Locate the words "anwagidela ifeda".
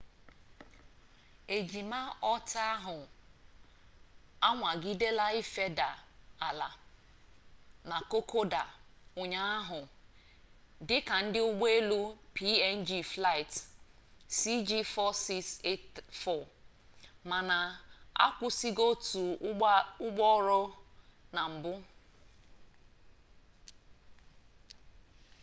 4.47-5.89